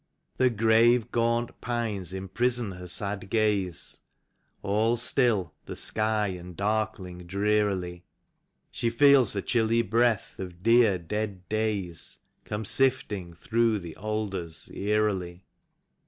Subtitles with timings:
[0.37, 3.99] The grave, gaunt pines imprison her sad gaze,
[4.63, 8.03] All still the sky and darkling drearily;
[8.71, 15.45] She feels the chilly breath of dear, dead days Come sifting through the alders eerily.